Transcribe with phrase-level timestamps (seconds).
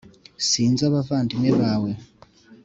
[0.47, 1.91] sinzi abavandimwe bawe